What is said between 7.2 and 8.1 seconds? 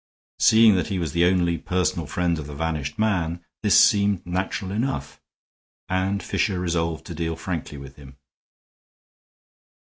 frankly with